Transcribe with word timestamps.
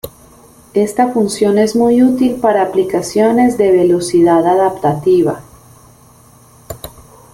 Esta 0.73 1.09
función 1.13 1.59
es 1.59 1.75
muy 1.75 2.01
útil 2.01 2.37
para 2.41 2.63
aplicaciones 2.63 3.59
de 3.59 3.69
velocidad 3.71 4.47
adaptativa. 4.47 5.41